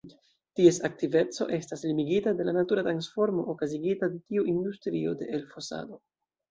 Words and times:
Ties 0.59 0.79
aktiveco 0.87 1.47
estas 1.59 1.85
limigita 1.89 2.33
de 2.41 2.47
la 2.49 2.55
natura 2.57 2.87
transformo 2.89 3.47
okazigita 3.57 4.13
de 4.17 4.21
tiu 4.33 4.51
industrio 4.57 5.19
de 5.23 5.33
elfosado. 5.41 6.07